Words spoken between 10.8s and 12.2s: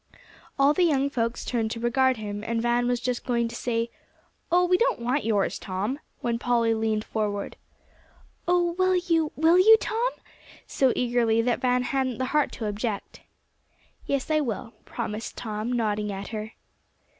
eagerly that Van hadn't